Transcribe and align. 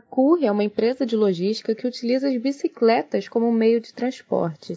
A 0.00 0.02
CUR 0.08 0.38
é 0.42 0.50
uma 0.50 0.64
empresa 0.64 1.04
de 1.04 1.14
logística 1.14 1.74
que 1.74 1.86
utiliza 1.86 2.26
as 2.26 2.36
bicicletas 2.38 3.28
como 3.28 3.52
meio 3.52 3.82
de 3.82 3.92
transporte. 3.92 4.72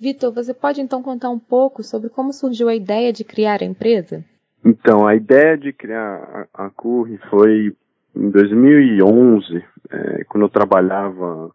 Vitor, 0.00 0.32
você 0.32 0.54
pode 0.54 0.80
então 0.80 1.02
contar 1.02 1.28
um 1.28 1.38
pouco 1.38 1.82
sobre 1.82 2.08
como 2.08 2.32
surgiu 2.32 2.70
a 2.70 2.74
ideia 2.74 3.12
de 3.12 3.22
criar 3.22 3.60
a 3.60 3.66
empresa? 3.66 4.24
Então, 4.64 5.06
a 5.06 5.14
ideia 5.14 5.58
de 5.58 5.74
criar 5.74 6.48
a, 6.54 6.66
a 6.66 6.70
CUR 6.70 7.06
foi 7.28 7.76
em 8.16 8.30
2011, 8.30 9.62
é, 9.90 10.24
quando 10.24 10.44
eu 10.44 10.48
trabalhava 10.48 11.50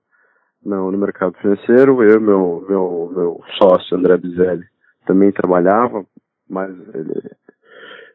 no, 0.63 0.91
no, 0.91 0.97
mercado 0.99 1.35
financeiro, 1.39 2.03
eu 2.03 2.17
e 2.17 2.19
meu, 2.19 2.65
meu, 2.69 3.13
meu 3.15 3.41
sócio, 3.57 3.97
André 3.97 4.15
Bizelli, 4.17 4.65
também 5.07 5.31
trabalhava, 5.31 6.05
mas 6.47 6.69
ele, 6.93 7.31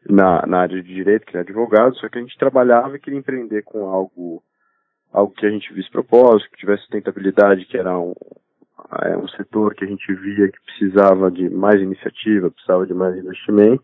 na, 0.09 0.47
na 0.47 0.59
área 0.59 0.81
de 0.81 0.93
direito, 0.93 1.25
que 1.25 1.35
é 1.35 1.41
advogado, 1.41 1.93
só 1.97 2.07
que 2.07 2.19
a 2.19 2.21
gente 2.21 2.37
trabalhava 2.37 2.95
e 2.95 2.99
queria 2.99 3.19
empreender 3.19 3.63
com 3.63 3.89
algo 3.89 4.41
algo 5.13 5.33
que 5.33 5.45
a 5.45 5.49
gente 5.49 5.71
visse 5.71 5.91
propósito, 5.91 6.49
que 6.49 6.57
tivesse 6.57 6.81
sustentabilidade, 6.81 7.65
que 7.65 7.77
era 7.77 7.97
um, 7.97 8.13
é, 9.03 9.15
um 9.15 9.27
setor 9.27 9.75
que 9.75 9.85
a 9.85 9.87
gente 9.87 10.11
via 10.15 10.49
que 10.49 10.59
precisava 10.65 11.29
de 11.29 11.49
mais 11.49 11.79
iniciativa, 11.79 12.49
precisava 12.49 12.85
de 12.87 12.93
mais 12.93 13.15
investimento. 13.15 13.83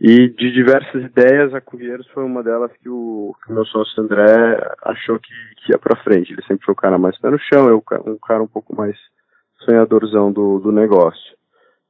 E 0.00 0.28
de 0.28 0.52
diversas 0.52 1.04
ideias, 1.04 1.52
a 1.52 1.60
Curieiros 1.60 2.06
foi 2.08 2.24
uma 2.24 2.42
delas 2.42 2.70
que 2.80 2.88
o, 2.88 3.34
que 3.42 3.50
o 3.50 3.54
meu 3.54 3.64
sócio 3.66 4.00
André 4.02 4.58
achou 4.82 5.18
que, 5.18 5.32
que 5.56 5.72
ia 5.72 5.78
para 5.78 6.00
frente. 6.04 6.32
Ele 6.32 6.42
sempre 6.42 6.64
foi 6.64 6.72
o 6.72 6.76
cara 6.76 6.96
mais 6.96 7.18
pé 7.18 7.30
no 7.30 7.38
chão, 7.38 7.68
eu 7.68 7.82
um 8.06 8.16
cara 8.16 8.42
um 8.42 8.46
pouco 8.46 8.74
mais 8.74 8.96
sonhadorzão 9.64 10.32
do, 10.32 10.60
do 10.60 10.70
negócio. 10.70 11.36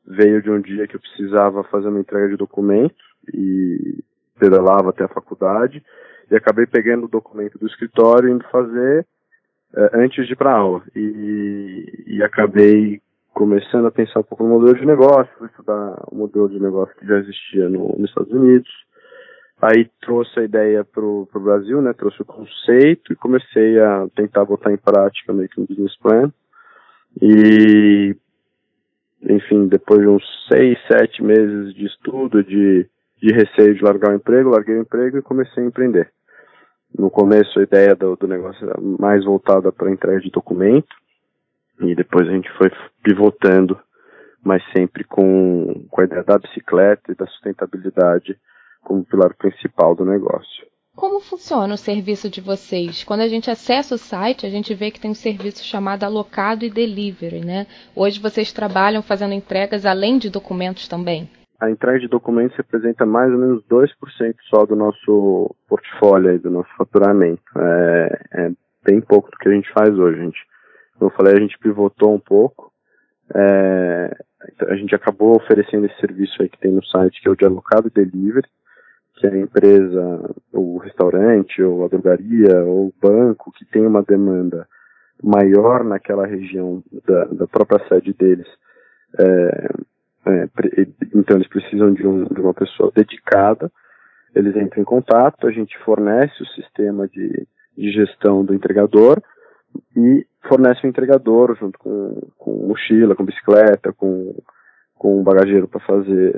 Veio 0.07 0.43
de 0.43 0.51
um 0.51 0.59
dia 0.59 0.89
que 0.89 0.97
eu 0.97 1.01
precisava 1.01 1.63
fazer 1.65 1.89
uma 1.89 2.01
entrega 2.01 2.29
de 2.29 2.37
documento 2.37 2.97
e 3.33 4.03
pedalava 4.39 4.89
até 4.89 5.05
a 5.05 5.09
faculdade 5.09 5.85
e 6.31 6.37
acabei 6.37 6.67
pegando 6.67 7.05
o 7.05 7.09
documento 7.09 7.59
do 7.59 7.67
escritório 7.67 8.29
e 8.29 8.33
indo 8.33 8.45
fazer 8.51 9.07
uh, 9.75 9.91
antes 9.95 10.27
de 10.27 10.33
ir 10.33 10.37
para 10.37 10.53
aula. 10.53 10.83
E, 10.95 12.05
e 12.07 12.23
acabei 12.23 13.01
começando 13.33 13.87
a 13.87 13.91
pensar 13.91 14.21
um 14.21 14.25
pouco 14.25 14.43
no 14.43 14.51
modelo 14.51 14.77
de 14.77 14.85
negócio, 14.85 15.47
estudar 15.47 16.03
o 16.11 16.17
modelo 16.17 16.49
de 16.49 16.59
negócio 16.59 16.95
que 16.97 17.07
já 17.07 17.19
existia 17.19 17.69
no, 17.69 17.95
nos 17.97 18.11
Estados 18.11 18.33
Unidos. 18.33 18.69
Aí 19.61 19.91
trouxe 20.01 20.41
a 20.41 20.45
ideia 20.45 20.85
para 20.85 21.05
o 21.05 21.27
Brasil, 21.35 21.81
né? 21.83 21.93
Trouxe 21.93 22.23
o 22.23 22.25
conceito 22.25 23.13
e 23.13 23.17
comecei 23.17 23.79
a 23.81 24.09
tentar 24.15 24.45
botar 24.45 24.73
em 24.73 24.77
prática 24.77 25.33
meio 25.33 25.49
que 25.49 25.61
um 25.61 25.67
business 25.67 25.97
plan. 25.99 26.33
E, 27.21 28.15
enfim, 29.23 29.67
depois 29.67 30.01
de 30.01 30.09
uns 30.09 30.25
seis, 30.49 30.79
sete 30.87 31.23
meses 31.23 31.75
de 31.75 31.87
estudo, 31.87 32.43
de, 32.45 32.89
de 33.21 33.33
receio 33.33 33.75
de 33.75 33.83
largar 33.83 34.13
o 34.13 34.17
emprego, 34.17 34.51
larguei 34.51 34.77
o 34.77 34.83
emprego 34.83 35.19
e 35.19 35.23
comecei 35.23 35.63
a 35.63 35.67
empreender. 35.67 36.11
No 36.97 37.11
começo 37.11 37.59
a 37.59 37.63
ideia 37.63 37.95
do, 37.95 38.17
do 38.17 38.27
negócio 38.27 38.69
era 38.69 38.81
mais 38.81 39.25
voltada 39.25 39.71
para 39.71 39.91
entrega 39.91 40.21
de 40.21 40.31
documento 40.31 40.95
e 41.81 41.95
depois 41.95 42.29
a 42.29 42.33
gente 42.33 42.51
foi 42.57 42.71
pivotando, 43.03 43.79
mas 44.43 44.63
sempre 44.77 45.05
com, 45.05 45.87
com 45.91 46.01
a 46.01 46.05
ideia 46.05 46.25
da 46.25 46.39
bicicleta 46.39 47.13
e 47.13 47.15
da 47.15 47.27
sustentabilidade 47.27 48.37
como 48.83 49.05
pilar 49.05 49.35
principal 49.35 49.95
do 49.95 50.05
negócio. 50.05 50.67
Como 50.97 51.21
funciona 51.21 51.75
o 51.75 51.79
serviço 51.79 52.29
de 52.29 52.41
vocês? 52.41 53.05
Quando 53.05 53.21
a 53.21 53.29
gente 53.29 53.49
acessa 53.49 53.95
o 53.95 53.99
site, 53.99 54.45
a 54.45 54.51
gente 54.51 54.75
vê 54.75 54.91
que 54.91 54.99
tem 54.99 55.13
um 55.13 55.15
serviço 55.15 55.63
chamado 55.63 56.03
Alocado 56.03 56.65
e 56.65 56.71
Delivery, 56.71 57.45
né? 57.45 57.69
Hoje 57.95 58.19
vocês 58.19 58.53
trabalham 58.53 59.01
fazendo 59.01 59.33
entregas 59.33 59.87
além 59.87 60.19
de 60.19 60.29
documentos 60.29 60.89
também? 60.89 61.31
A 61.61 61.71
entrega 61.71 61.99
de 61.99 62.09
documentos 62.09 62.57
representa 62.57 63.05
mais 63.05 63.33
ou 63.33 63.39
menos 63.39 63.65
2% 63.65 63.91
só 64.49 64.65
do 64.65 64.77
nosso 64.77 65.55
portfólio 65.69 66.35
e 66.35 66.39
do 66.39 66.51
nosso 66.51 66.71
faturamento. 66.77 67.43
É, 67.57 68.21
é, 68.33 68.51
bem 68.85 69.01
pouco 69.01 69.31
do 69.31 69.37
que 69.37 69.49
a 69.49 69.53
gente 69.53 69.73
faz 69.73 69.91
hoje, 69.99 70.21
gente. 70.21 70.39
Como 70.97 71.11
eu 71.11 71.17
falei, 71.17 71.35
a 71.35 71.41
gente 71.41 71.59
pivotou 71.59 72.15
um 72.15 72.21
pouco. 72.21 72.73
É, 73.35 74.17
a 74.69 74.77
gente 74.77 74.95
acabou 74.95 75.37
oferecendo 75.37 75.87
esse 75.87 75.99
serviço 76.01 76.41
aí 76.41 76.49
que 76.49 76.59
tem 76.59 76.71
no 76.71 76.85
site, 76.85 77.21
que 77.21 77.29
é 77.29 77.31
o 77.31 77.37
de 77.37 77.45
alocado 77.45 77.91
delivery, 77.91 78.47
que 79.17 79.27
é 79.27 79.31
a 79.31 79.39
empresa, 79.39 80.35
o 80.53 80.79
restaurante, 80.79 81.61
ou 81.61 81.85
a 81.85 81.89
drogaria, 81.89 82.63
ou 82.65 82.87
o 82.87 82.95
banco, 83.03 83.51
que 83.53 83.65
tem 83.65 83.85
uma 83.85 84.03
demanda 84.03 84.67
maior 85.21 85.83
naquela 85.83 86.25
região 86.25 86.83
da, 87.05 87.25
da 87.25 87.47
própria 87.49 87.85
sede 87.89 88.13
deles, 88.13 88.47
é, 89.19 89.69
é, 90.29 90.49
então 91.15 91.37
eles 91.37 91.49
precisam 91.49 91.93
de, 91.93 92.07
um, 92.07 92.25
de, 92.25 92.41
uma 92.41 92.55
pessoa 92.55 92.93
dedicada. 92.95 93.71
Eles 94.35 94.55
entram 94.57 94.83
em 94.83 94.85
contato, 94.85 95.47
a 95.47 95.51
gente 95.51 95.77
fornece 95.85 96.43
o 96.43 96.47
sistema 96.47 97.09
de, 97.09 97.47
de 97.77 97.93
gestão 97.93 98.45
do 98.45 98.55
entregador 98.55 99.21
e 99.97 100.27
fornece 100.47 100.87
o 100.87 100.89
entregador 100.89 101.57
junto 101.59 101.79
com, 101.79 102.21
com 102.37 102.67
mochila, 102.69 103.15
com 103.15 103.25
bicicleta, 103.25 103.93
com, 103.93 104.35
com 104.95 105.21
um 105.21 105.23
bagageiro 105.23 105.69
para 105.69 105.81
fazer, 105.81 106.35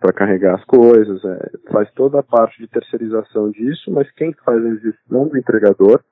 para 0.00 0.12
carregar 0.12 0.54
as 0.54 0.64
coisas, 0.64 1.22
é, 1.24 1.50
faz 1.70 1.90
toda 1.92 2.20
a 2.20 2.22
parte 2.22 2.58
de 2.60 2.68
terceirização 2.68 3.50
disso, 3.50 3.90
mas 3.90 4.10
quem 4.12 4.32
faz 4.44 4.64
a 4.64 4.74
gestão 4.76 5.28
do 5.28 5.36
entregador 5.36 6.02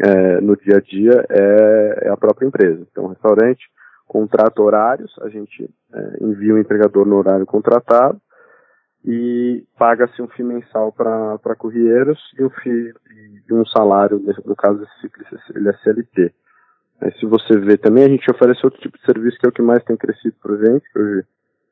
é, 0.00 0.40
no 0.40 0.56
dia 0.56 0.78
a 0.78 0.80
dia 0.80 1.24
é, 1.28 2.06
é, 2.06 2.08
a 2.10 2.16
própria 2.16 2.46
empresa. 2.46 2.86
Então, 2.90 3.04
o 3.04 3.08
restaurante 3.08 3.64
contrata 4.06 4.62
horários, 4.62 5.14
a 5.22 5.28
gente 5.28 5.68
é, 5.92 6.24
envia 6.24 6.54
o 6.54 6.58
entregador 6.58 7.06
no 7.06 7.16
horário 7.16 7.46
contratado 7.46 8.20
e 9.04 9.64
paga-se 9.78 10.22
um 10.22 10.28
FII 10.28 10.44
mensal 10.44 10.92
para 10.92 11.56
courieiros 11.56 12.18
e 12.38 12.44
um 12.44 12.50
FII 12.50 12.92
e 13.48 13.52
um 13.52 13.66
salário, 13.66 14.22
no 14.44 14.56
caso 14.56 14.78
desse 14.78 15.12
ele 15.54 15.68
é 15.68 15.72
CLT. 15.74 16.32
É, 17.02 17.10
se 17.12 17.26
você 17.26 17.58
vê 17.58 17.76
também, 17.76 18.04
a 18.04 18.08
gente 18.08 18.30
oferece 18.30 18.64
outro 18.64 18.80
tipo 18.80 18.96
de 18.96 19.04
serviço 19.04 19.38
que 19.38 19.46
é 19.46 19.48
o 19.48 19.52
que 19.52 19.62
mais 19.62 19.84
tem 19.84 19.96
crescido 19.96 20.34
por 20.40 20.56
gente, 20.58 20.86
hoje 20.96 21.24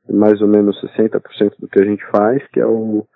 é 0.08 0.12
mais 0.12 0.42
ou 0.42 0.48
menos 0.48 0.78
60% 0.82 1.54
do 1.58 1.68
que 1.68 1.80
a 1.80 1.84
gente 1.84 2.04
faz, 2.10 2.46
que 2.48 2.60
é 2.60 2.66
o, 2.66 3.06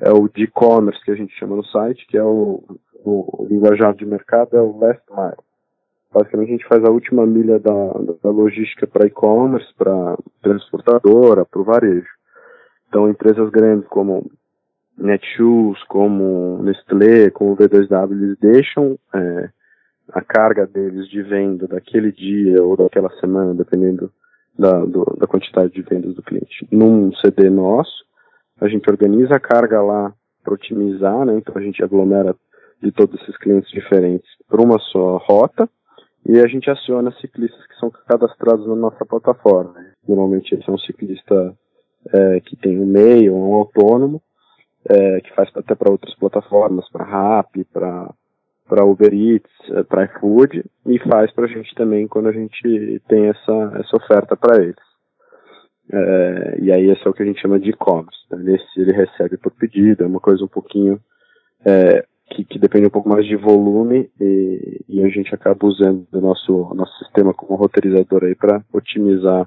é 0.00 0.10
o 0.10 0.28
de 0.28 0.44
e-commerce 0.44 1.02
que 1.04 1.10
a 1.10 1.16
gente 1.16 1.34
chama 1.38 1.56
no 1.56 1.64
site, 1.66 2.06
que 2.06 2.16
é 2.16 2.22
o, 2.22 2.62
o 3.04 3.46
linguajar 3.48 3.94
de 3.94 4.06
mercado, 4.06 4.56
é 4.56 4.60
o 4.60 4.78
last 4.78 5.02
mile. 5.10 5.49
Basicamente, 6.12 6.48
a 6.48 6.52
gente 6.52 6.66
faz 6.66 6.84
a 6.84 6.90
última 6.90 7.24
milha 7.24 7.58
da, 7.60 7.72
da 8.22 8.30
logística 8.30 8.86
para 8.86 9.06
e-commerce, 9.06 9.72
para 9.78 10.16
transportadora, 10.42 11.44
para 11.44 11.60
o 11.60 11.64
varejo. 11.64 12.08
Então, 12.88 13.08
empresas 13.08 13.48
grandes 13.50 13.86
como 13.88 14.28
Netshoes, 14.98 15.82
como 15.84 16.60
Nestlé, 16.62 17.30
como 17.30 17.56
V2W, 17.56 18.10
eles 18.10 18.36
deixam 18.38 18.98
é, 19.14 19.50
a 20.12 20.20
carga 20.20 20.66
deles 20.66 21.08
de 21.08 21.22
venda 21.22 21.68
daquele 21.68 22.10
dia 22.10 22.60
ou 22.62 22.76
daquela 22.76 23.10
semana, 23.20 23.54
dependendo 23.54 24.10
da, 24.58 24.84
do, 24.84 25.04
da 25.16 25.28
quantidade 25.28 25.72
de 25.72 25.82
vendas 25.82 26.14
do 26.14 26.22
cliente, 26.22 26.66
num 26.72 27.14
CD 27.14 27.48
nosso. 27.48 28.04
A 28.60 28.66
gente 28.66 28.90
organiza 28.90 29.36
a 29.36 29.40
carga 29.40 29.80
lá 29.80 30.12
para 30.42 30.54
otimizar, 30.54 31.24
né? 31.24 31.36
Então 31.36 31.54
a 31.56 31.60
gente 31.60 31.82
aglomera 31.84 32.34
de 32.82 32.90
todos 32.90 33.20
esses 33.22 33.36
clientes 33.38 33.70
diferentes 33.70 34.28
para 34.48 34.60
uma 34.60 34.78
só 34.78 35.18
rota 35.18 35.68
e 36.26 36.38
a 36.38 36.46
gente 36.46 36.70
aciona 36.70 37.12
ciclistas 37.20 37.66
que 37.66 37.76
são 37.76 37.90
cadastrados 37.90 38.66
na 38.66 38.76
nossa 38.76 39.04
plataforma. 39.04 39.74
Normalmente 40.06 40.54
esse 40.54 40.68
é 40.68 40.72
um 40.72 40.78
ciclista 40.78 41.56
é, 42.12 42.40
que 42.40 42.56
tem 42.56 42.78
um 42.78 42.86
MEI 42.86 43.30
ou 43.30 43.38
um 43.38 43.54
autônomo, 43.54 44.22
é, 44.88 45.20
que 45.20 45.34
faz 45.34 45.50
até 45.54 45.74
para 45.74 45.90
outras 45.90 46.14
plataformas, 46.14 46.88
para 46.90 47.04
RAP, 47.04 47.64
para 47.72 48.12
para 48.68 48.84
Uber 48.84 49.12
Eats, 49.12 49.50
é, 49.72 49.82
para 49.82 50.04
iFood, 50.04 50.64
e 50.86 50.98
faz 51.00 51.32
para 51.32 51.46
a 51.46 51.48
gente 51.48 51.74
também 51.74 52.06
quando 52.06 52.28
a 52.28 52.32
gente 52.32 53.02
tem 53.08 53.26
essa, 53.26 53.72
essa 53.80 53.96
oferta 53.96 54.36
para 54.36 54.62
eles. 54.62 54.76
É, 55.92 56.58
e 56.62 56.70
aí 56.70 56.88
esse 56.88 57.04
é 57.04 57.10
o 57.10 57.12
que 57.12 57.24
a 57.24 57.26
gente 57.26 57.40
chama 57.40 57.58
de 57.58 57.70
e-commerce. 57.70 58.20
Né? 58.30 58.54
Esse 58.54 58.80
ele 58.80 58.92
recebe 58.92 59.36
por 59.36 59.50
pedido, 59.50 60.04
é 60.04 60.06
uma 60.06 60.20
coisa 60.20 60.44
um 60.44 60.48
pouquinho 60.48 61.00
é, 61.66 62.06
que, 62.30 62.44
que, 62.44 62.58
depende 62.58 62.86
um 62.86 62.90
pouco 62.90 63.08
mais 63.08 63.26
de 63.26 63.36
volume 63.36 64.10
e, 64.20 64.84
e 64.88 65.04
a 65.04 65.08
gente 65.08 65.34
acaba 65.34 65.66
usando 65.66 66.06
o 66.12 66.20
nosso, 66.20 66.72
nosso 66.74 66.96
sistema 66.98 67.34
como 67.34 67.56
roteirizador 67.56 68.24
aí 68.24 68.34
para 68.34 68.62
otimizar 68.72 69.46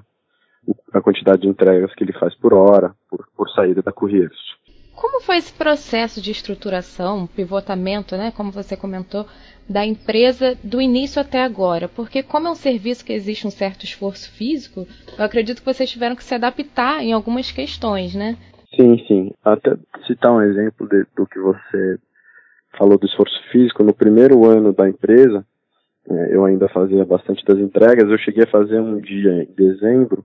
a 0.92 1.00
quantidade 1.00 1.42
de 1.42 1.48
entregas 1.48 1.94
que 1.94 2.04
ele 2.04 2.12
faz 2.12 2.34
por 2.36 2.54
hora, 2.54 2.94
por, 3.08 3.26
por 3.36 3.50
saída 3.50 3.82
da 3.82 3.92
Correios. 3.92 4.54
Como 4.94 5.20
foi 5.20 5.38
esse 5.38 5.52
processo 5.52 6.20
de 6.20 6.30
estruturação, 6.30 7.26
pivotamento, 7.26 8.16
né, 8.16 8.32
como 8.34 8.52
você 8.52 8.76
comentou, 8.76 9.26
da 9.68 9.84
empresa 9.84 10.56
do 10.62 10.80
início 10.80 11.20
até 11.20 11.42
agora? 11.42 11.88
Porque 11.88 12.22
como 12.22 12.46
é 12.46 12.50
um 12.50 12.54
serviço 12.54 13.04
que 13.04 13.12
existe 13.12 13.46
um 13.46 13.50
certo 13.50 13.84
esforço 13.84 14.30
físico, 14.30 14.86
eu 15.18 15.24
acredito 15.24 15.60
que 15.60 15.66
vocês 15.66 15.90
tiveram 15.90 16.14
que 16.14 16.22
se 16.22 16.34
adaptar 16.34 17.02
em 17.02 17.12
algumas 17.12 17.50
questões, 17.50 18.14
né? 18.14 18.36
Sim, 18.76 18.98
sim. 19.06 19.32
Até 19.44 19.76
citar 20.06 20.32
um 20.32 20.40
exemplo 20.40 20.88
de, 20.88 21.04
do 21.16 21.26
que 21.26 21.40
você 21.40 21.98
falou 22.76 22.98
do 22.98 23.06
esforço 23.06 23.40
físico, 23.50 23.82
no 23.82 23.94
primeiro 23.94 24.44
ano 24.44 24.72
da 24.72 24.88
empresa, 24.88 25.44
é, 26.08 26.34
eu 26.34 26.44
ainda 26.44 26.68
fazia 26.68 27.04
bastante 27.04 27.44
das 27.44 27.58
entregas, 27.58 28.10
eu 28.10 28.18
cheguei 28.18 28.44
a 28.44 28.50
fazer 28.50 28.80
um 28.80 29.00
dia 29.00 29.42
em 29.42 29.54
dezembro, 29.54 30.24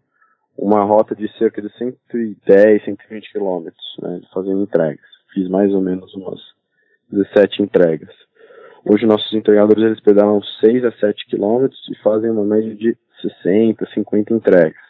uma 0.58 0.84
rota 0.84 1.16
de 1.16 1.32
cerca 1.38 1.62
de 1.62 1.70
110, 1.78 2.84
120 2.84 3.32
quilômetros, 3.32 3.96
né, 4.02 4.22
fazendo 4.34 4.62
entregas. 4.62 5.06
Fiz 5.34 5.48
mais 5.48 5.74
ou 5.74 5.82
menos 5.82 6.14
umas 6.16 6.40
17 7.12 7.64
entregas. 7.64 8.14
Hoje 8.86 9.06
nossos 9.06 9.32
entregadores 9.34 9.84
eles 9.84 10.00
pedalam 10.00 10.42
6 10.60 10.86
a 10.86 10.92
7 10.92 11.26
quilômetros 11.28 11.80
e 11.90 11.96
fazem 12.02 12.30
uma 12.30 12.44
média 12.44 12.76
de 12.76 12.98
60, 13.22 13.86
50 13.94 14.34
entregas. 14.34 14.90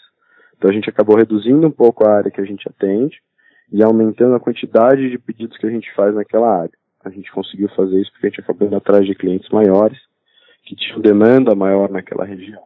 Então 0.57 0.69
a 0.69 0.73
gente 0.73 0.89
acabou 0.89 1.15
reduzindo 1.15 1.67
um 1.67 1.71
pouco 1.71 2.07
a 2.07 2.13
área 2.13 2.31
que 2.31 2.41
a 2.41 2.45
gente 2.45 2.67
atende 2.67 3.21
e 3.71 3.83
aumentando 3.83 4.35
a 4.35 4.39
quantidade 4.39 5.09
de 5.09 5.17
pedidos 5.17 5.57
que 5.57 5.65
a 5.65 5.69
gente 5.69 5.93
faz 5.93 6.13
naquela 6.15 6.61
área. 6.61 6.73
A 7.09 7.11
gente 7.11 7.31
conseguiu 7.31 7.69
fazer 7.69 7.99
isso 7.99 8.11
porque 8.11 8.27
a 8.27 8.29
gente 8.29 8.41
acabou 8.41 8.67
indo 8.67 8.77
atrás 8.77 9.05
de 9.05 9.15
clientes 9.15 9.49
maiores 9.49 9.97
que 10.63 10.75
tinham 10.75 11.01
demanda 11.01 11.55
maior 11.55 11.89
naquela 11.89 12.23
região. 12.23 12.63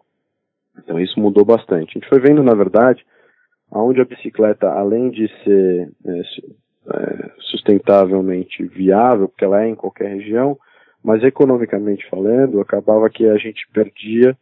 Então 0.77 0.99
isso 0.99 1.19
mudou 1.19 1.45
bastante. 1.45 1.91
A 1.91 1.99
gente 1.99 2.09
foi 2.09 2.19
vendo, 2.19 2.43
na 2.43 2.53
verdade, 2.53 3.05
aonde 3.71 4.01
a 4.01 4.05
bicicleta, 4.05 4.69
além 4.69 5.09
de 5.09 5.27
ser 5.43 5.89
é, 6.05 6.21
é, 6.95 7.31
sustentavelmente 7.39 8.63
viável, 8.65 9.29
porque 9.29 9.45
ela 9.45 9.63
é 9.63 9.69
em 9.69 9.75
qualquer 9.75 10.09
região, 10.09 10.57
mas 11.03 11.23
economicamente 11.23 12.07
falando, 12.09 12.59
acabava 12.59 13.09
que 13.09 13.27
a 13.27 13.37
gente 13.37 13.67
perdia 13.73 14.37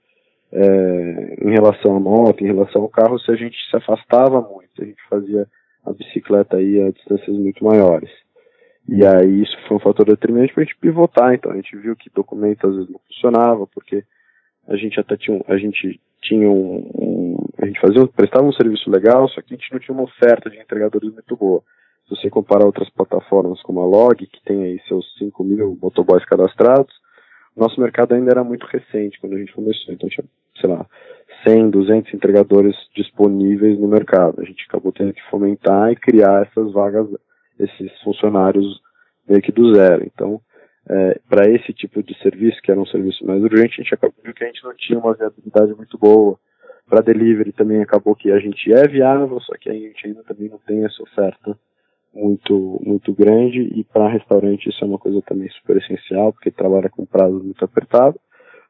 é, 0.51 1.35
em 1.41 1.51
relação 1.51 1.95
à 1.95 1.99
moto, 1.99 2.43
em 2.43 2.47
relação 2.47 2.81
ao 2.81 2.89
carro, 2.89 3.19
se 3.19 3.31
a 3.31 3.35
gente 3.35 3.57
se 3.69 3.77
afastava 3.77 4.41
muito, 4.41 4.81
a 4.81 4.85
gente 4.85 5.01
fazia 5.09 5.47
a 5.85 5.93
bicicleta 5.93 6.57
aí 6.57 6.81
a 6.81 6.91
distâncias 6.91 7.35
muito 7.35 7.63
maiores. 7.63 8.09
E 8.87 9.05
aí 9.05 9.43
isso 9.43 9.55
foi 9.67 9.77
um 9.77 9.79
fator 9.79 10.05
determinante 10.05 10.53
para 10.53 10.63
a 10.63 10.65
gente 10.65 10.77
pivotar, 10.77 11.33
então 11.33 11.51
a 11.51 11.55
gente 11.55 11.75
viu 11.77 11.95
que 11.95 12.09
documento 12.09 12.67
às 12.67 12.75
vezes 12.75 12.89
não 12.89 12.99
funcionava, 13.07 13.67
porque 13.67 14.03
a 14.67 14.75
gente 14.75 14.99
até 14.99 15.15
tinha, 15.15 15.41
a 15.47 15.57
gente 15.57 15.99
tinha 16.21 16.49
um, 16.49 16.89
um 16.95 17.21
a 17.61 17.65
gente 17.65 17.79
fazia, 17.79 18.07
prestava 18.07 18.45
um 18.45 18.53
serviço 18.53 18.89
legal, 18.89 19.27
só 19.29 19.41
que 19.41 19.53
a 19.53 19.57
gente 19.57 19.71
não 19.71 19.79
tinha 19.79 19.93
uma 19.93 20.03
oferta 20.03 20.49
de 20.49 20.57
entregadores 20.57 21.13
muito 21.13 21.35
boa. 21.35 21.61
Se 22.07 22.15
você 22.15 22.29
comparar 22.29 22.65
outras 22.65 22.89
plataformas 22.89 23.61
como 23.61 23.81
a 23.81 23.85
Log, 23.85 24.25
que 24.25 24.43
tem 24.43 24.63
aí 24.63 24.81
seus 24.87 25.05
5 25.17 25.43
mil 25.43 25.77
motoboys 25.81 26.25
cadastrados, 26.25 26.93
nosso 27.55 27.79
mercado 27.79 28.13
ainda 28.13 28.31
era 28.31 28.43
muito 28.43 28.65
recente 28.65 29.19
quando 29.19 29.35
a 29.35 29.37
gente 29.37 29.53
começou, 29.53 29.93
então 29.93 30.09
tinha, 30.09 30.25
sei 30.59 30.69
lá, 30.69 30.85
100, 31.45 31.69
200 31.69 32.13
entregadores 32.13 32.75
disponíveis 32.95 33.79
no 33.79 33.87
mercado. 33.87 34.41
A 34.41 34.45
gente 34.45 34.65
acabou 34.67 34.91
tendo 34.91 35.13
que 35.13 35.21
fomentar 35.29 35.91
e 35.91 35.95
criar 35.95 36.47
essas 36.47 36.71
vagas, 36.71 37.07
esses 37.59 37.91
funcionários 38.01 38.81
meio 39.27 39.41
que 39.41 39.51
do 39.51 39.73
zero. 39.75 40.03
Então, 40.05 40.41
é, 40.89 41.19
para 41.29 41.49
esse 41.49 41.73
tipo 41.73 42.01
de 42.01 42.17
serviço, 42.21 42.61
que 42.61 42.71
era 42.71 42.79
um 42.79 42.85
serviço 42.85 43.25
mais 43.25 43.41
urgente, 43.41 43.79
a 43.79 43.83
gente 43.83 43.93
acabou 43.93 44.33
que 44.33 44.43
a 44.43 44.47
gente 44.47 44.63
não 44.63 44.73
tinha 44.75 44.99
uma 44.99 45.13
viabilidade 45.13 45.73
muito 45.73 45.97
boa. 45.97 46.39
Para 46.89 47.01
delivery 47.01 47.51
também 47.53 47.81
acabou 47.81 48.15
que 48.15 48.31
a 48.31 48.39
gente 48.39 48.71
é 48.73 48.87
viável, 48.87 49.39
só 49.41 49.55
que 49.57 49.69
a 49.69 49.73
gente 49.73 50.07
ainda 50.07 50.23
também 50.23 50.49
não 50.49 50.57
tem 50.59 50.83
essa 50.83 51.01
oferta 51.03 51.57
muito 52.13 52.79
muito 52.83 53.13
grande 53.13 53.61
e 53.61 53.83
para 53.83 54.09
restaurante 54.09 54.67
isso 54.67 54.83
é 54.83 54.87
uma 54.87 54.99
coisa 54.99 55.21
também 55.21 55.49
super 55.49 55.77
essencial 55.77 56.33
porque 56.33 56.51
trabalha 56.51 56.89
com 56.89 57.05
prazo 57.05 57.41
muito 57.41 57.63
apertado 57.63 58.19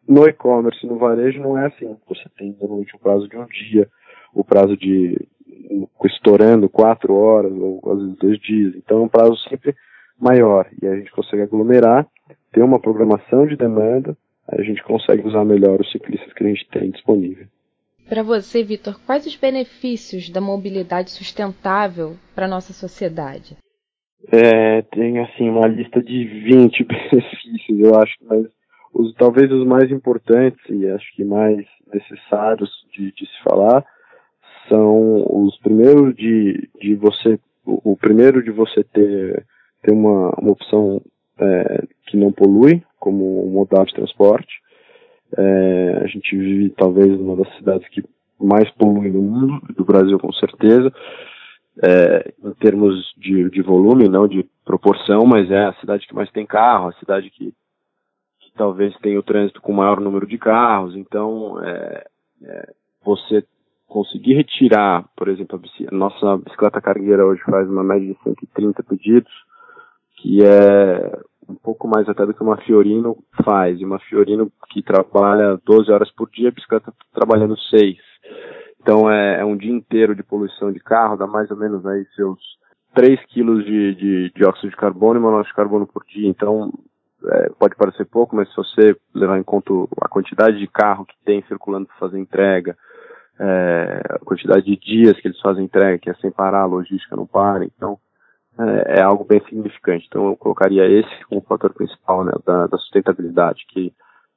no 0.07 0.27
e-commerce 0.27 0.85
no 0.85 0.97
varejo 0.97 1.41
não 1.41 1.57
é 1.57 1.65
assim 1.65 1.97
você 2.07 2.29
tem 2.37 2.55
normalmente 2.59 2.95
um 2.95 2.99
prazo 2.99 3.27
de 3.27 3.35
um 3.35 3.45
dia 3.47 3.89
o 4.33 4.43
prazo 4.43 4.77
de 4.77 5.27
estourando 6.05 6.69
quatro 6.69 7.13
horas 7.13 7.51
ou 7.53 7.81
às 7.91 7.99
vezes 7.99 8.17
dois 8.17 8.39
dias. 8.39 8.75
Então 8.75 8.99
é 8.99 9.01
um 9.03 9.07
prazo 9.07 9.35
sempre 9.49 9.75
maior. 10.19 10.67
E 10.81 10.87
a 10.87 10.95
gente 10.95 11.11
consegue 11.11 11.43
aglomerar 11.43 12.07
ter 12.51 12.61
uma 12.61 12.79
programação 12.79 13.45
de 13.45 13.55
demanda 13.55 14.15
a 14.51 14.61
gente 14.61 14.83
consegue 14.83 15.25
usar 15.25 15.45
melhor 15.45 15.79
os 15.79 15.91
ciclistas 15.91 16.33
que 16.33 16.43
a 16.43 16.47
gente 16.47 16.67
tem 16.69 16.91
disponível. 16.91 17.45
Para 18.07 18.23
você, 18.23 18.63
Vitor, 18.63 18.99
quais 19.05 19.25
os 19.25 19.35
benefícios 19.35 20.29
da 20.29 20.41
mobilidade 20.41 21.11
sustentável 21.11 22.17
para 22.35 22.45
a 22.45 22.49
nossa 22.49 22.73
sociedade? 22.73 23.55
É, 24.27 24.81
tem 24.81 25.19
assim 25.19 25.49
uma 25.49 25.67
lista 25.67 26.01
de 26.01 26.25
20 26.25 26.83
benefícios, 26.83 27.79
eu 27.79 27.95
acho, 27.95 28.15
mas 28.23 28.45
os, 28.93 29.13
talvez 29.15 29.49
os 29.51 29.65
mais 29.65 29.89
importantes 29.89 30.61
e 30.69 30.87
acho 30.87 31.15
que 31.15 31.23
mais 31.23 31.65
necessários 31.93 32.69
de, 32.93 33.11
de 33.13 33.25
se 33.25 33.43
falar 33.43 33.85
são 34.71 35.25
os 35.27 35.57
primeiros 35.57 36.15
de, 36.15 36.69
de 36.79 36.95
você, 36.95 37.37
o, 37.65 37.91
o 37.91 37.97
primeiro 37.97 38.41
de 38.41 38.51
você 38.51 38.83
ter, 38.85 39.45
ter 39.83 39.91
uma, 39.91 40.29
uma 40.39 40.51
opção 40.51 41.01
é, 41.37 41.83
que 42.07 42.15
não 42.15 42.31
polui 42.31 42.81
como 42.97 43.45
modal 43.49 43.85
de 43.85 43.93
transporte, 43.93 44.61
é, 45.37 45.99
a 46.01 46.07
gente 46.07 46.37
vive 46.37 46.69
talvez 46.69 47.09
numa 47.09 47.35
das 47.35 47.53
cidades 47.57 47.87
que 47.89 48.03
mais 48.39 48.69
poluem 48.71 49.11
do 49.11 49.21
mundo, 49.21 49.61
do 49.75 49.83
Brasil 49.83 50.17
com 50.17 50.31
certeza, 50.33 50.91
é, 51.83 52.33
em 52.43 52.53
termos 52.53 53.13
de, 53.17 53.49
de, 53.49 53.61
volume, 53.61 54.07
não 54.07 54.27
de 54.27 54.45
proporção, 54.65 55.25
mas 55.25 55.49
é 55.51 55.65
a 55.65 55.73
cidade 55.73 56.07
que 56.07 56.15
mais 56.15 56.31
tem 56.31 56.45
carro, 56.45 56.89
a 56.89 56.93
cidade 56.93 57.29
que, 57.29 57.53
que 58.39 58.51
talvez 58.55 58.95
tenha 58.97 59.19
o 59.19 59.23
trânsito 59.23 59.61
com 59.61 59.73
maior 59.73 59.99
número 59.99 60.27
de 60.27 60.37
carros. 60.37 60.95
Então, 60.95 61.61
é, 61.63 62.05
é 62.43 62.73
você 63.03 63.43
conseguir 63.91 64.35
retirar, 64.35 65.03
por 65.17 65.27
exemplo, 65.27 65.59
a, 65.59 65.95
nossa 65.95 66.37
bicicleta 66.37 66.79
cargueira 66.79 67.25
hoje 67.25 67.41
faz 67.43 67.69
uma 67.69 67.83
média 67.83 68.07
de 68.07 68.23
130 68.23 68.81
pedidos, 68.83 69.31
que 70.21 70.41
é 70.45 71.19
um 71.49 71.55
pouco 71.55 71.89
mais 71.89 72.07
até 72.07 72.25
do 72.25 72.33
que 72.33 72.41
uma 72.41 72.55
Fiorino 72.61 73.17
faz. 73.43 73.77
E 73.81 73.83
uma 73.83 73.99
Fiorino 73.99 74.49
que 74.69 74.81
trabalha 74.81 75.59
12 75.65 75.91
horas 75.91 76.09
por 76.11 76.29
dia, 76.29 76.47
a 76.47 76.53
bicicleta 76.53 76.93
trabalhando 77.13 77.57
6. 77.57 77.97
Então 78.81 79.11
é, 79.11 79.41
é, 79.41 79.45
um 79.45 79.57
dia 79.57 79.73
inteiro 79.73 80.15
de 80.15 80.23
poluição 80.23 80.71
de 80.71 80.79
carro, 80.79 81.17
dá 81.17 81.27
mais 81.27 81.51
ou 81.51 81.57
menos 81.57 81.85
aí 81.85 82.05
seus 82.15 82.39
3 82.95 83.19
quilos 83.25 83.65
de, 83.65 83.95
de 83.95 84.31
dióxido 84.33 84.69
de 84.69 84.77
carbono 84.77 85.19
e 85.19 85.21
monóxido 85.21 85.49
de 85.49 85.55
carbono 85.55 85.85
por 85.85 86.05
dia. 86.05 86.29
Então 86.29 86.71
é, 87.25 87.49
pode 87.59 87.75
parecer 87.75 88.05
pouco, 88.05 88.37
mas 88.37 88.47
se 88.49 88.55
você 88.55 88.95
levar 89.13 89.37
em 89.37 89.43
conta 89.43 89.73
a 90.01 90.07
quantidade 90.07 90.57
de 90.57 90.67
carro 90.67 91.05
que 91.05 91.15
tem 91.25 91.43
circulando 91.43 91.87
para 91.87 91.97
fazer 91.97 92.17
entrega, 92.17 92.77
é, 93.39 94.01
a 94.09 94.19
quantidade 94.19 94.65
de 94.65 94.77
dias 94.77 95.19
que 95.19 95.27
eles 95.27 95.39
fazem 95.39 95.65
entrega, 95.65 95.97
que 95.97 96.09
é 96.09 96.13
sem 96.15 96.31
parar, 96.31 96.61
a 96.61 96.65
logística 96.65 97.15
não 97.15 97.25
para, 97.25 97.65
então 97.65 97.97
é, 98.59 98.99
é, 98.99 99.01
algo 99.01 99.23
bem 99.23 99.41
significante. 99.47 100.05
Então 100.07 100.27
eu 100.27 100.37
colocaria 100.37 100.85
esse 100.87 101.25
como 101.25 101.41
fator 101.41 101.73
principal 101.73 102.23
né, 102.23 102.31
da, 102.45 102.67
da, 102.67 102.77
sustentabilidade, 102.77 103.65
que 103.69 103.93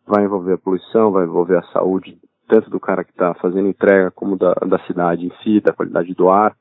vai 0.07 0.25
envolver 0.25 0.55
a 0.55 0.59
poluição, 0.59 1.11
vai 1.11 1.25
envolver 1.25 1.59
a 1.59 1.73
saúde 1.73 2.19
tanto 2.49 2.71
do 2.71 2.79
cara 2.79 3.05
que 3.05 3.11
está 3.11 3.35
fazendo 3.35 3.69
entrega 3.69 4.11
como 4.11 4.37
da, 4.37 4.53
da 4.67 4.79
cidade 4.87 5.27
em 5.27 5.33
si, 5.43 5.61
da 5.61 5.73
qualidade 5.73 6.15
do 6.15 6.29
ar. 6.29 6.55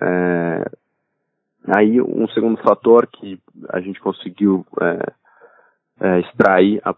É, 0.00 0.70
aí 1.66 2.00
um 2.00 2.28
segundo 2.28 2.56
fator 2.62 3.06
que 3.06 3.40
a 3.68 3.80
gente 3.80 4.00
conseguiu 4.00 4.64
é, 4.80 5.12
é, 6.00 6.20
extrair 6.20 6.80
a, 6.84 6.90
a, 6.90 6.96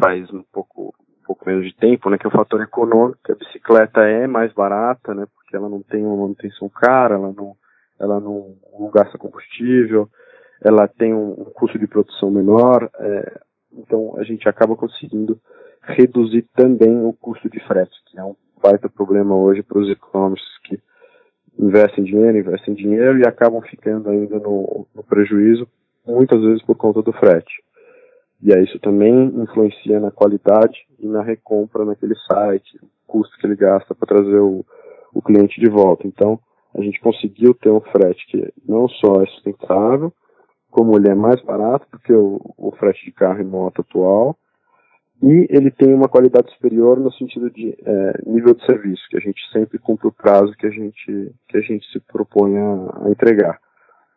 faz 0.00 0.30
um 0.32 0.42
pouco 0.52 0.94
pouco 1.30 1.48
menos 1.48 1.64
de 1.64 1.76
tempo, 1.76 2.10
né, 2.10 2.18
que 2.18 2.26
é 2.26 2.28
o 2.28 2.32
fator 2.32 2.60
econômico. 2.60 3.20
A 3.30 3.34
bicicleta 3.36 4.00
é 4.00 4.26
mais 4.26 4.52
barata, 4.52 5.14
né, 5.14 5.26
porque 5.36 5.54
ela 5.54 5.68
não 5.68 5.80
tem 5.80 6.04
uma 6.04 6.16
manutenção 6.16 6.68
cara, 6.68 7.14
ela 7.14 7.32
não 7.32 7.54
ela 8.00 8.18
não, 8.18 8.56
não 8.78 8.90
gasta 8.90 9.18
combustível, 9.18 10.08
ela 10.64 10.88
tem 10.88 11.12
um, 11.12 11.32
um 11.32 11.44
custo 11.44 11.78
de 11.78 11.86
produção 11.86 12.30
menor, 12.30 12.88
é, 12.98 13.40
então 13.74 14.14
a 14.16 14.24
gente 14.24 14.48
acaba 14.48 14.74
conseguindo 14.74 15.38
reduzir 15.82 16.48
também 16.56 17.04
o 17.04 17.12
custo 17.12 17.50
de 17.50 17.60
frete, 17.66 17.92
que 18.06 18.18
é 18.18 18.24
um 18.24 18.34
baita 18.62 18.88
problema 18.88 19.36
hoje 19.36 19.62
para 19.62 19.78
os 19.78 19.90
e-commerce 19.90 20.42
que 20.64 20.80
investem 21.58 22.02
dinheiro, 22.02 22.38
investem 22.38 22.74
dinheiro 22.74 23.18
e 23.18 23.26
acabam 23.28 23.60
ficando 23.60 24.08
ainda 24.08 24.38
no, 24.38 24.86
no 24.94 25.04
prejuízo, 25.04 25.68
muitas 26.06 26.40
vezes 26.40 26.62
por 26.62 26.76
conta 26.76 27.02
do 27.02 27.12
frete. 27.12 27.52
E 28.42 28.52
aí 28.54 28.64
isso 28.64 28.78
também 28.78 29.26
influencia 29.42 30.00
na 30.00 30.10
qualidade 30.10 30.78
e 30.98 31.06
na 31.06 31.22
recompra 31.22 31.84
naquele 31.84 32.14
site, 32.30 32.78
o 32.82 32.88
custo 33.06 33.36
que 33.38 33.46
ele 33.46 33.56
gasta 33.56 33.94
para 33.94 34.08
trazer 34.08 34.38
o, 34.38 34.64
o 35.14 35.20
cliente 35.20 35.60
de 35.60 35.68
volta. 35.68 36.06
Então, 36.06 36.38
a 36.74 36.80
gente 36.80 37.00
conseguiu 37.00 37.52
ter 37.54 37.70
um 37.70 37.80
frete 37.80 38.26
que 38.28 38.52
não 38.66 38.88
só 38.88 39.22
é 39.22 39.26
sustentável, 39.26 40.12
como 40.70 40.96
ele 40.96 41.08
é 41.08 41.14
mais 41.14 41.42
barato 41.42 41.86
do 41.92 41.98
que 41.98 42.12
o, 42.12 42.40
o 42.56 42.72
frete 42.72 43.04
de 43.04 43.12
carro 43.12 43.40
e 43.40 43.44
moto 43.44 43.82
atual, 43.82 44.36
e 45.22 45.46
ele 45.50 45.70
tem 45.70 45.92
uma 45.92 46.08
qualidade 46.08 46.50
superior 46.54 46.98
no 46.98 47.12
sentido 47.12 47.50
de 47.50 47.76
é, 47.84 48.12
nível 48.26 48.54
de 48.54 48.64
serviço, 48.64 49.02
que 49.10 49.18
a 49.18 49.20
gente 49.20 49.40
sempre 49.52 49.78
cumpre 49.78 50.08
o 50.08 50.12
prazo 50.12 50.52
que 50.52 50.66
a 50.66 50.70
gente, 50.70 51.34
que 51.46 51.58
a 51.58 51.60
gente 51.60 51.86
se 51.92 52.00
propõe 52.00 52.56
a, 52.56 53.04
a 53.04 53.10
entregar. 53.10 53.58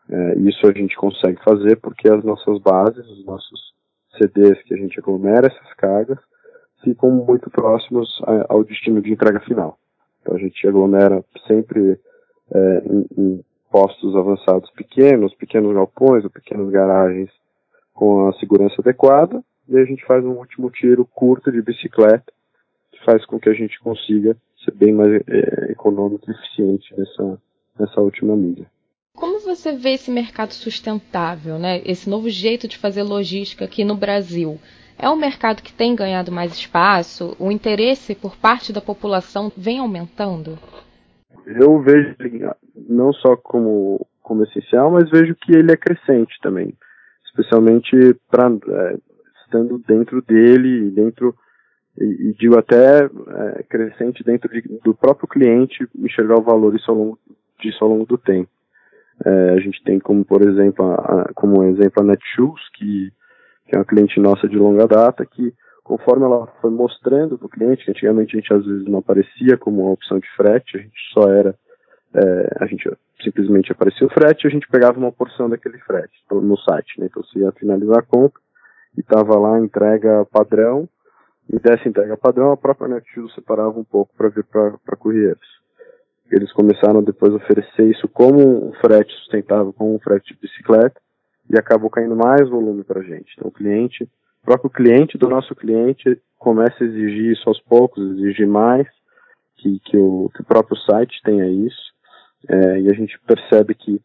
É, 0.09 0.35
isso 0.39 0.65
a 0.65 0.71
gente 0.71 0.95
consegue 0.95 1.43
fazer 1.43 1.75
porque 1.81 2.09
as 2.09 2.23
nossas 2.23 2.57
bases, 2.59 3.05
os 3.05 3.25
nossos 3.25 3.73
CDs 4.17 4.61
que 4.63 4.73
a 4.73 4.77
gente 4.77 4.99
aglomera, 4.99 5.47
essas 5.47 5.73
cargas, 5.75 6.17
ficam 6.83 7.09
muito 7.11 7.49
próximos 7.49 8.21
ao 8.49 8.63
destino 8.63 9.01
de 9.01 9.11
entrega 9.11 9.39
final. 9.41 9.77
Então 10.21 10.35
a 10.35 10.39
gente 10.39 10.67
aglomera 10.67 11.23
sempre 11.47 11.99
é, 12.51 12.83
em, 12.85 13.05
em, 13.17 13.45
postos 13.71 14.15
avançados 14.15 14.69
pequenos, 14.71 15.33
pequenos 15.33 15.73
galpões 15.73 16.23
ou 16.23 16.29
pequenas 16.29 16.69
garagens 16.69 17.29
com 17.93 18.27
a 18.27 18.33
segurança 18.33 18.75
adequada, 18.79 19.43
e 19.67 19.77
a 19.77 19.85
gente 19.85 20.05
faz 20.05 20.23
um 20.23 20.33
último 20.33 20.69
tiro 20.69 21.05
curto 21.05 21.51
de 21.51 21.61
bicicleta, 21.61 22.31
que 22.91 23.03
faz 23.03 23.25
com 23.25 23.39
que 23.39 23.49
a 23.49 23.53
gente 23.53 23.79
consiga 23.79 24.37
ser 24.63 24.73
bem 24.75 24.93
mais 24.93 25.11
é, 25.27 25.71
econômico 25.71 26.29
e 26.29 26.33
eficiente 26.33 26.93
nessa, 26.97 27.41
nessa 27.79 28.01
última 28.01 28.35
milha. 28.35 28.67
Você 29.55 29.71
vê 29.71 29.91
esse 29.91 30.09
mercado 30.09 30.51
sustentável, 30.51 31.59
né? 31.59 31.79
Esse 31.85 32.09
novo 32.09 32.27
jeito 32.27 32.67
de 32.67 32.75
fazer 32.75 33.03
logística 33.03 33.63
aqui 33.63 33.85
no 33.85 33.95
Brasil? 33.95 34.59
É 34.97 35.07
um 35.07 35.15
mercado 35.15 35.61
que 35.61 35.71
tem 35.71 35.95
ganhado 35.95 36.31
mais 36.31 36.53
espaço? 36.53 37.35
O 37.39 37.51
interesse 37.51 38.15
por 38.15 38.35
parte 38.35 38.73
da 38.73 38.81
população 38.81 39.51
vem 39.55 39.77
aumentando? 39.77 40.57
Eu 41.45 41.79
vejo 41.83 42.15
não 42.75 43.13
só 43.13 43.35
como, 43.35 44.07
como 44.23 44.43
essencial, 44.43 44.89
mas 44.89 45.07
vejo 45.11 45.35
que 45.35 45.51
ele 45.51 45.71
é 45.71 45.77
crescente 45.77 46.33
também, 46.41 46.73
especialmente 47.27 47.95
para 48.31 48.47
é, 48.47 48.97
estando 49.45 49.77
dentro 49.87 50.19
dele, 50.23 50.89
dentro 50.89 51.35
e, 51.99 52.29
e 52.29 52.33
digo 52.39 52.57
até 52.57 53.05
é, 53.05 53.63
crescente 53.69 54.23
dentro 54.23 54.49
de, 54.49 54.63
do 54.83 54.95
próprio 54.95 55.27
cliente 55.27 55.87
enxergar 55.95 56.39
o 56.39 56.43
valor 56.43 56.73
disso 56.75 56.89
ao 56.89 56.97
longo, 56.97 57.19
disso 57.61 57.83
ao 57.83 57.89
longo 57.91 58.07
do 58.07 58.17
tempo. 58.17 58.49
É, 59.25 59.49
a 59.51 59.59
gente 59.59 59.83
tem 59.83 59.99
como, 59.99 60.25
por 60.25 60.41
exemplo, 60.41 60.85
a, 60.85 60.95
a, 60.95 61.33
como 61.33 61.63
exemplo 61.63 62.01
a 62.01 62.03
Netshoes, 62.03 62.61
que, 62.73 63.11
que 63.67 63.75
é 63.75 63.79
uma 63.79 63.85
cliente 63.85 64.19
nossa 64.19 64.47
de 64.47 64.57
longa 64.57 64.87
data, 64.87 65.25
que 65.25 65.53
conforme 65.83 66.25
ela 66.25 66.47
foi 66.61 66.71
mostrando 66.71 67.37
para 67.37 67.45
o 67.45 67.49
cliente, 67.49 67.83
que 67.83 67.91
antigamente 67.91 68.35
a 68.35 68.39
gente 68.39 68.53
às 68.53 68.65
vezes 68.65 68.85
não 68.87 68.99
aparecia 68.99 69.57
como 69.57 69.81
uma 69.81 69.91
opção 69.91 70.17
de 70.17 70.27
frete, 70.35 70.77
a 70.77 70.79
gente 70.79 70.99
só 71.13 71.29
era, 71.29 71.55
é, 72.15 72.57
a 72.59 72.65
gente 72.65 72.89
simplesmente 73.21 73.71
aparecia 73.71 74.05
o 74.05 74.09
frete 74.09 74.47
a 74.47 74.49
gente 74.49 74.67
pegava 74.67 74.97
uma 74.97 75.11
porção 75.11 75.49
daquele 75.49 75.77
frete 75.79 76.13
no 76.31 76.57
site, 76.57 76.99
né? 76.99 77.07
Então 77.09 77.23
você 77.23 77.39
ia 77.39 77.51
finalizar 77.53 77.99
a 77.99 78.03
compra 78.03 78.41
e 78.97 79.01
estava 79.01 79.37
lá 79.37 79.59
entrega 79.59 80.25
padrão, 80.25 80.87
e 81.51 81.59
dessa 81.59 81.87
entrega 81.87 82.15
padrão 82.15 82.51
a 82.51 82.57
própria 82.57 82.87
Netshoes 82.87 83.33
separava 83.33 83.77
um 83.77 83.83
pouco 83.83 84.13
para 84.15 84.29
vir 84.29 84.45
para 84.45 84.97
Correios. 84.97 85.62
Eles 86.31 86.51
começaram 86.53 87.03
depois 87.03 87.33
a 87.33 87.37
oferecer 87.37 87.89
isso 87.89 88.07
como 88.07 88.69
um 88.69 88.73
frete 88.73 89.13
sustentável, 89.19 89.73
como 89.73 89.95
um 89.95 89.99
frete 89.99 90.33
de 90.33 90.39
bicicleta, 90.39 90.99
e 91.49 91.57
acabou 91.57 91.89
caindo 91.89 92.15
mais 92.15 92.49
volume 92.49 92.83
para 92.83 93.01
a 93.01 93.03
gente. 93.03 93.33
Então 93.35 93.49
o 93.49 93.51
cliente, 93.51 94.03
o 94.03 94.45
próprio 94.45 94.69
cliente 94.69 95.17
do 95.17 95.29
nosso 95.29 95.53
cliente 95.55 96.19
começa 96.37 96.83
a 96.83 96.87
exigir 96.87 97.33
isso 97.33 97.47
aos 97.47 97.59
poucos, 97.61 98.03
exigir 98.17 98.47
mais, 98.47 98.87
que, 99.57 99.79
que, 99.85 99.97
o, 99.97 100.29
que 100.33 100.41
o 100.41 100.45
próprio 100.45 100.77
site 100.77 101.21
tenha 101.23 101.47
isso, 101.47 101.93
é, 102.49 102.81
e 102.81 102.89
a 102.89 102.93
gente 102.93 103.17
percebe 103.25 103.73
que 103.73 104.01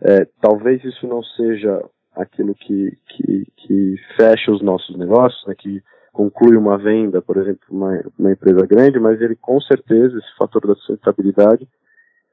é, 0.00 0.26
talvez 0.40 0.82
isso 0.84 1.06
não 1.06 1.22
seja 1.22 1.82
aquilo 2.14 2.54
que, 2.54 2.96
que, 3.08 3.46
que 3.56 3.96
fecha 4.16 4.52
os 4.52 4.62
nossos 4.62 4.96
negócios, 4.96 5.44
né, 5.46 5.54
que 5.56 5.82
conclui 6.12 6.56
uma 6.56 6.76
venda, 6.76 7.22
por 7.22 7.38
exemplo, 7.38 7.62
uma, 7.70 8.00
uma 8.18 8.32
empresa 8.32 8.66
grande, 8.66 9.00
mas 9.00 9.20
ele 9.20 9.34
com 9.34 9.60
certeza, 9.60 10.18
esse 10.18 10.36
fator 10.36 10.66
da 10.66 10.74
sustentabilidade, 10.74 11.66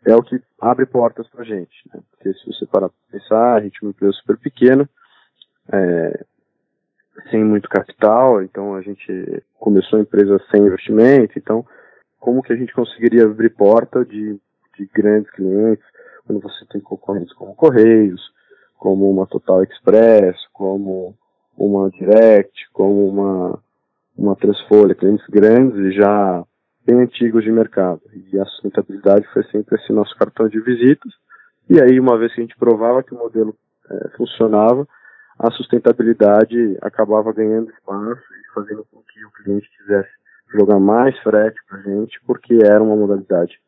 é 0.05 0.15
o 0.15 0.21
que 0.21 0.41
abre 0.59 0.85
portas 0.85 1.27
para 1.27 1.41
a 1.41 1.45
gente. 1.45 1.89
Né? 1.93 2.01
Porque 2.11 2.33
se 2.33 2.45
você 2.45 2.65
parar 2.65 2.89
para 2.89 3.19
pensar, 3.19 3.55
a 3.55 3.61
gente 3.61 3.79
é 3.81 3.85
uma 3.85 3.91
empresa 3.91 4.13
super 4.13 4.37
pequena, 4.37 4.89
é, 5.71 6.25
sem 7.29 7.43
muito 7.43 7.69
capital, 7.69 8.41
então 8.41 8.75
a 8.75 8.81
gente 8.81 9.43
começou 9.57 9.99
a 9.99 10.01
empresa 10.01 10.41
sem 10.51 10.61
investimento, 10.61 11.37
então 11.37 11.65
como 12.19 12.41
que 12.43 12.51
a 12.51 12.55
gente 12.55 12.73
conseguiria 12.73 13.23
abrir 13.23 13.49
porta 13.49 14.03
de, 14.03 14.39
de 14.77 14.89
grandes 14.93 15.31
clientes 15.31 15.83
quando 16.25 16.41
você 16.41 16.65
tem 16.65 16.81
concorrentes 16.81 17.33
como 17.33 17.55
Correios, 17.55 18.21
como 18.77 19.09
uma 19.09 19.25
Total 19.25 19.63
Express, 19.63 20.37
como 20.53 21.15
uma 21.57 21.89
Direct, 21.89 22.69
como 22.71 23.07
uma 23.07 23.59
uma 24.19 24.35
Transfolha, 24.35 24.93
clientes 24.93 25.25
grandes 25.27 25.77
e 25.77 25.91
já 25.93 26.43
bem 26.85 27.01
antigos 27.01 27.43
de 27.43 27.51
mercado. 27.51 28.01
E 28.13 28.37
a 28.37 28.45
sustentabilidade 28.45 29.25
foi 29.33 29.43
sempre 29.45 29.75
esse 29.75 29.93
nosso 29.93 30.15
cartão 30.17 30.47
de 30.49 30.59
visitas. 30.59 31.11
E 31.69 31.79
aí, 31.79 31.99
uma 31.99 32.17
vez 32.17 32.33
que 32.33 32.41
a 32.41 32.43
gente 32.43 32.57
provava 32.57 33.01
que 33.01 33.13
o 33.13 33.17
modelo 33.17 33.55
é, 33.89 34.09
funcionava, 34.17 34.87
a 35.37 35.49
sustentabilidade 35.51 36.77
acabava 36.81 37.31
ganhando 37.31 37.71
espaço 37.71 38.21
e 38.21 38.53
fazendo 38.53 38.85
com 38.91 39.01
que 39.01 39.23
o 39.25 39.31
cliente 39.31 39.69
quisesse 39.77 40.09
jogar 40.53 40.79
mais 40.79 41.17
frete 41.19 41.57
para 41.69 41.79
a 41.79 41.81
gente, 41.81 42.19
porque 42.25 42.55
era 42.61 42.83
uma 42.83 42.95
modalidade 42.95 43.59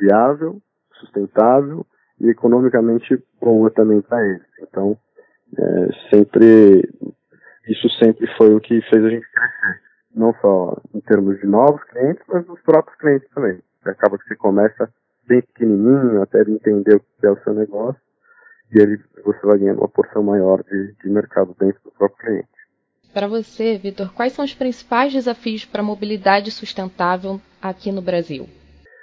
viável, 0.00 0.60
sustentável 1.00 1.84
e 2.20 2.30
economicamente 2.30 3.22
boa 3.40 3.70
também 3.70 4.00
para 4.00 4.24
eles. 4.24 4.46
Então, 4.60 4.96
é, 5.58 5.88
sempre 6.10 6.88
isso 7.66 7.88
sempre 7.98 8.26
foi 8.36 8.54
o 8.54 8.60
que 8.60 8.80
fez 8.82 9.04
a 9.04 9.10
gente 9.10 9.26
crescer. 9.30 9.80
Não 10.14 10.34
só 10.40 10.80
em 10.94 11.00
termos 11.00 11.38
de 11.40 11.46
novos 11.46 11.82
clientes, 11.84 12.22
mas 12.28 12.46
dos 12.46 12.60
próprios 12.62 12.96
clientes 12.98 13.28
também. 13.34 13.58
Acaba 13.84 14.18
que 14.18 14.24
você 14.24 14.36
começa 14.36 14.90
bem 15.26 15.42
pequenininho, 15.42 16.22
até 16.22 16.42
de 16.44 16.52
entender 16.52 16.96
o 16.96 17.00
que 17.00 17.26
é 17.26 17.30
o 17.30 17.42
seu 17.42 17.52
negócio, 17.52 18.00
e 18.72 18.80
ele, 18.80 19.00
você 19.24 19.46
vai 19.46 19.58
ganhando 19.58 19.78
uma 19.78 19.88
porção 19.88 20.22
maior 20.22 20.62
de, 20.64 20.92
de 21.02 21.08
mercado 21.08 21.54
dentro 21.58 21.80
do 21.84 21.90
próprio 21.90 22.26
cliente. 22.26 22.48
Para 23.12 23.26
você, 23.26 23.78
Vitor, 23.78 24.12
quais 24.12 24.32
são 24.32 24.44
os 24.44 24.54
principais 24.54 25.12
desafios 25.12 25.64
para 25.64 25.80
a 25.80 25.84
mobilidade 25.84 26.50
sustentável 26.50 27.40
aqui 27.62 27.90
no 27.90 28.02
Brasil? 28.02 28.48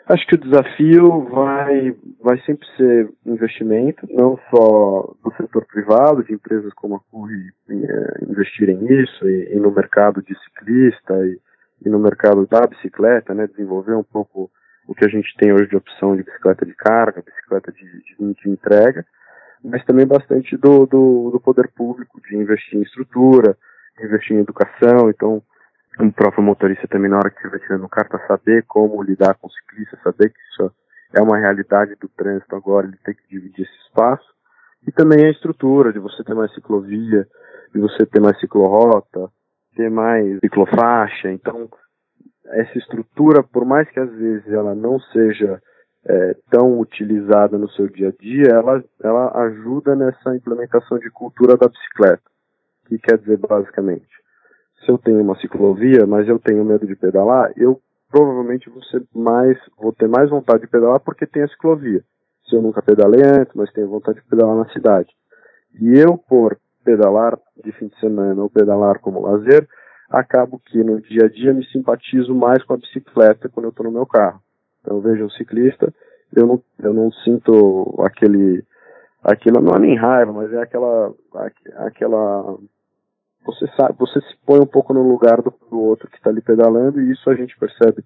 Acho 0.06 0.28
que 0.28 0.36
o 0.36 0.38
desafio 0.38 1.22
vai, 1.30 1.96
vai 2.22 2.38
sempre 2.42 2.68
ser 2.76 3.10
investimento, 3.26 4.06
não 4.10 4.38
só 4.50 5.16
do 5.24 5.34
setor 5.38 5.66
privado, 5.66 6.24
de 6.24 6.34
empresas 6.34 6.74
como 6.74 6.96
a 6.96 7.00
Curry 7.10 7.54
é, 7.70 8.26
investirem 8.30 8.78
nisso, 8.78 9.30
e, 9.30 9.54
e, 9.54 9.60
no 9.60 9.72
mercado 9.72 10.22
de 10.22 10.38
ciclista, 10.44 11.14
e, 11.26 11.40
e, 11.86 11.90
no 11.90 12.00
mercado 12.00 12.46
da 12.48 12.68
bicicleta, 12.68 13.34
né, 13.34 13.48
desenvolver 13.48 13.96
um 13.96 14.04
pouco 14.04 14.52
o 14.90 14.94
que 14.94 15.06
a 15.06 15.10
gente 15.10 15.34
tem 15.38 15.54
hoje 15.54 15.70
de 15.70 15.78
opção 15.78 16.18
de 16.18 16.24
bicicleta 16.24 16.66
de 16.66 16.74
carga, 16.74 17.24
bicicleta 17.26 17.72
de, 17.72 17.86
de, 17.86 18.34
de 18.34 18.50
entrega, 18.50 19.06
mas 19.64 19.86
também 19.86 20.06
bastante 20.06 20.58
do, 20.58 20.86
do, 20.86 21.30
do 21.32 21.40
poder 21.40 21.70
público, 21.70 22.20
de 22.28 22.36
investir 22.36 22.78
em 22.78 22.84
estrutura, 22.84 23.58
investir 24.04 24.36
em 24.36 24.42
educação, 24.42 25.10
então 25.10 25.42
um 26.00 26.12
próprio 26.12 26.44
motorista 26.44 26.88
também 26.88 27.10
na 27.10 27.18
hora 27.18 27.30
que 27.30 27.38
estiver 27.38 27.60
tirando 27.60 27.88
carta 27.88 28.20
saber 28.28 28.64
como 28.68 29.02
lidar 29.04 29.36
com 29.36 29.48
o 29.48 29.52
ciclista, 29.52 29.98
saber 30.04 30.30
que 30.30 30.40
isso 30.52 30.72
é 31.14 31.22
uma 31.22 31.38
realidade 31.38 31.96
do 31.96 32.10
trânsito 32.10 32.56
agora, 32.56 32.88
ele 32.88 32.98
tem 33.04 33.14
que 33.14 33.28
dividir 33.30 33.66
esse 33.66 33.88
espaço. 33.88 34.34
E 34.88 34.92
também 34.92 35.26
a 35.26 35.30
estrutura 35.30 35.94
de 35.94 36.00
você 36.00 36.24
ter 36.24 36.34
mais 36.34 36.54
ciclovia, 36.54 37.28
de 37.74 37.80
você 37.80 38.06
ter 38.06 38.20
mais 38.20 38.38
ciclorota, 38.40 39.30
ter 39.76 39.90
mais 39.90 40.40
ciclofaixa. 40.40 41.32
Então, 41.32 41.70
essa 42.46 42.78
estrutura, 42.78 43.44
por 43.44 43.64
mais 43.64 43.90
que 43.90 44.00
às 44.00 44.12
vezes 44.12 44.48
ela 44.52 44.76
não 44.76 45.00
seja 45.00 45.62
é, 46.06 46.36
tão 46.50 46.80
utilizada 46.80 47.58
no 47.58 47.70
seu 47.70 47.88
dia 47.88 48.10
a 48.10 48.12
dia, 48.12 48.50
ela, 48.50 48.84
ela 49.02 49.46
ajuda 49.46 49.96
nessa 49.96 50.36
implementação 50.36 50.98
de 50.98 51.10
cultura 51.12 51.56
da 51.56 51.68
bicicleta. 51.68 52.24
O 52.84 52.90
que 52.90 52.98
quer 52.98 53.18
dizer 53.18 53.38
basicamente? 53.38 54.23
Se 54.84 54.92
eu 54.92 54.98
tenho 54.98 55.22
uma 55.22 55.38
ciclovia, 55.40 56.06
mas 56.06 56.28
eu 56.28 56.40
tenho 56.40 56.64
medo 56.64 56.86
de 56.86 56.96
pedalar, 56.96 57.52
eu 57.56 57.80
provavelmente 58.12 58.70
vou, 58.70 58.82
mais, 59.14 59.58
vou 59.78 59.92
ter 59.92 60.08
mais 60.08 60.30
vontade 60.30 60.62
de 60.62 60.68
pedalar 60.68 61.00
porque 61.00 61.26
tem 61.26 61.44
a 61.44 61.48
ciclovia. 61.48 62.04
Se 62.48 62.56
eu 62.56 62.62
nunca 62.62 62.82
pedalei 62.82 63.22
antes, 63.24 63.54
mas 63.56 63.72
tenho 63.72 63.90
vontade 63.90 64.20
de 64.20 64.28
pedalar 64.28 64.56
na 64.56 64.70
cidade. 64.70 65.10
E 65.80 65.98
eu, 65.98 66.18
por 66.18 66.58
pedalar 66.84 67.38
de 67.64 67.72
fim 67.72 67.88
de 67.88 68.00
semana 68.00 68.42
ou 68.42 68.50
pedalar 68.50 69.00
como 69.00 69.22
lazer, 69.22 69.68
acabo 70.10 70.60
que 70.60 70.84
no 70.84 71.02
dia 71.02 71.26
a 71.26 71.30
dia 71.30 71.54
me 71.54 71.66
simpatizo 71.66 72.36
mais 72.36 72.64
com 72.64 72.74
a 72.74 72.78
bicicleta 72.78 73.50
quando 73.50 73.66
eu 73.66 73.70
estou 73.70 73.86
no 73.86 73.92
meu 73.92 74.06
carro. 74.06 74.40
Então 74.82 74.98
eu 74.98 75.02
vejo 75.02 75.26
um 75.26 75.30
ciclista, 75.32 75.92
eu 76.36 76.46
não, 76.46 76.62
eu 76.80 76.94
não 76.94 77.12
sinto 77.12 77.96
aquele, 78.06 78.64
aquilo 79.24 79.62
não 79.62 79.76
é 79.76 79.80
nem 79.80 79.96
raiva, 79.96 80.32
mas 80.32 80.52
é 80.54 80.62
aquela, 80.62 81.14
aquela 81.78 82.58
você 83.46 83.68
sabe, 83.76 83.96
você 83.98 84.20
se 84.22 84.36
põe 84.46 84.60
um 84.60 84.66
pouco 84.66 84.94
no 84.94 85.08
lugar 85.08 85.42
do, 85.42 85.54
do 85.70 85.80
outro 85.80 86.10
que 86.10 86.18
está 86.18 86.30
ali 86.30 86.42
pedalando 86.42 87.02
e 87.02 87.12
isso 87.12 87.30
a 87.30 87.36
gente 87.36 87.58
percebe 87.58 88.04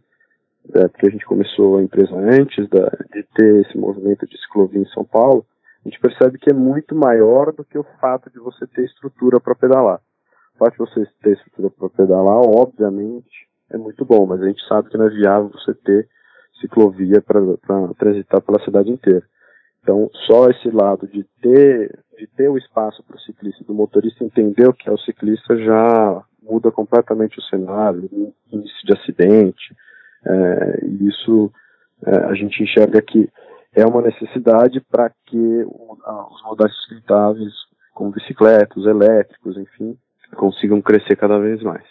é, 0.75 0.87
porque 0.87 1.07
a 1.07 1.11
gente 1.11 1.25
começou 1.25 1.77
a 1.77 1.83
empresa 1.83 2.13
antes 2.15 2.67
da, 2.69 2.89
de 3.13 3.23
ter 3.35 3.61
esse 3.61 3.77
movimento 3.77 4.27
de 4.27 4.37
ciclovia 4.39 4.81
em 4.81 4.89
São 4.89 5.05
Paulo, 5.05 5.45
a 5.85 5.89
gente 5.89 5.99
percebe 5.99 6.37
que 6.37 6.49
é 6.49 6.53
muito 6.53 6.93
maior 6.95 7.53
do 7.53 7.63
que 7.63 7.77
o 7.77 7.85
fato 8.01 8.29
de 8.29 8.39
você 8.39 8.67
ter 8.67 8.83
estrutura 8.83 9.39
para 9.39 9.55
pedalar. 9.55 10.01
O 10.55 10.57
fato 10.57 10.73
de 10.73 10.79
você 10.79 11.07
ter 11.21 11.33
estrutura 11.33 11.69
para 11.69 11.89
pedalar, 11.89 12.39
obviamente, 12.39 13.47
é 13.69 13.77
muito 13.77 14.03
bom, 14.03 14.25
mas 14.25 14.41
a 14.41 14.47
gente 14.47 14.61
sabe 14.67 14.89
que 14.89 14.97
não 14.97 15.05
é 15.05 15.09
viável 15.09 15.49
você 15.49 15.73
ter 15.73 16.09
ciclovia 16.59 17.21
para 17.21 17.39
transitar 17.97 18.41
pela 18.41 18.63
cidade 18.63 18.89
inteira. 18.89 19.23
Então, 19.81 20.09
só 20.25 20.49
esse 20.49 20.69
lado 20.69 21.07
de 21.07 21.23
ter, 21.41 21.97
de 22.17 22.27
ter 22.27 22.49
o 22.49 22.57
espaço 22.57 23.03
para 23.03 23.15
o 23.15 23.19
ciclista, 23.19 23.63
do 23.63 23.73
motorista 23.73 24.23
entender 24.23 24.67
o 24.67 24.73
que 24.73 24.89
é 24.89 24.91
o 24.91 24.97
ciclista, 24.97 25.55
já 25.57 26.23
muda 26.41 26.71
completamente 26.71 27.37
o 27.39 27.43
cenário, 27.43 28.09
o 28.11 28.33
índice 28.51 28.85
de 28.85 28.93
acidente. 28.93 29.75
É, 30.25 30.85
isso 31.01 31.51
é, 32.05 32.17
a 32.25 32.33
gente 32.33 32.61
enxerga 32.61 33.01
que 33.01 33.29
é 33.73 33.85
uma 33.85 34.01
necessidade 34.01 34.81
para 34.89 35.11
que 35.25 35.37
os 35.37 36.43
modais 36.43 36.73
sustentáveis, 36.73 37.53
como 37.93 38.11
bicicletas, 38.11 38.85
elétricos, 38.85 39.57
enfim, 39.57 39.97
consigam 40.35 40.81
crescer 40.81 41.15
cada 41.15 41.37
vez 41.37 41.61
mais. 41.61 41.85